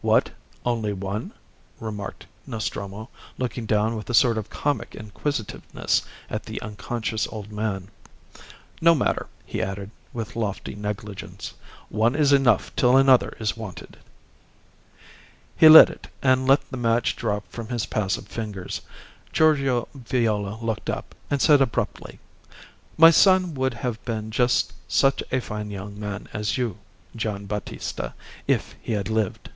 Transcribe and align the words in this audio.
"What, 0.00 0.30
only 0.64 0.92
one?" 0.92 1.32
remarked 1.80 2.24
Nostromo, 2.46 3.08
looking 3.36 3.66
down 3.66 3.96
with 3.96 4.08
a 4.08 4.14
sort 4.14 4.38
of 4.38 4.48
comic 4.48 4.94
inquisitiveness 4.94 6.02
at 6.30 6.44
the 6.44 6.62
unconscious 6.62 7.26
old 7.32 7.50
man. 7.50 7.88
"No 8.80 8.94
matter," 8.94 9.26
he 9.44 9.60
added, 9.60 9.90
with 10.12 10.36
lofty 10.36 10.76
negligence; 10.76 11.52
"one 11.88 12.14
is 12.14 12.32
enough 12.32 12.70
till 12.76 12.96
another 12.96 13.36
is 13.40 13.56
wanted." 13.56 13.96
He 15.56 15.68
lit 15.68 15.90
it 15.90 16.06
and 16.22 16.46
let 16.46 16.70
the 16.70 16.76
match 16.76 17.16
drop 17.16 17.50
from 17.50 17.66
his 17.66 17.84
passive 17.86 18.28
fingers. 18.28 18.80
Giorgio 19.32 19.88
Viola 19.94 20.60
looked 20.62 20.88
up, 20.88 21.12
and 21.28 21.42
said 21.42 21.60
abruptly 21.60 22.20
"My 22.96 23.10
son 23.10 23.52
would 23.54 23.74
have 23.74 24.04
been 24.04 24.30
just 24.30 24.72
such 24.86 25.24
a 25.32 25.40
fine 25.40 25.72
young 25.72 25.98
man 25.98 26.28
as 26.32 26.56
you, 26.56 26.78
Gian' 27.16 27.46
Battista, 27.46 28.14
if 28.46 28.76
he 28.80 28.92
had 28.92 29.08
lived." 29.08 29.50